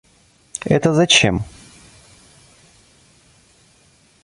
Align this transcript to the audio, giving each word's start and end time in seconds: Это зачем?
Это 0.65 0.95
зачем? 0.95 1.43